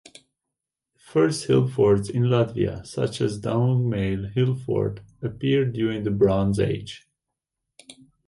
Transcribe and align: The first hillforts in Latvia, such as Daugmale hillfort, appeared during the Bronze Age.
The 0.95 0.99
first 0.99 1.47
hillforts 1.47 2.09
in 2.09 2.23
Latvia, 2.23 2.83
such 2.87 3.21
as 3.21 3.39
Daugmale 3.39 4.33
hillfort, 4.33 4.97
appeared 5.21 5.73
during 5.73 6.03
the 6.05 6.09
Bronze 6.09 6.59
Age. 6.59 7.05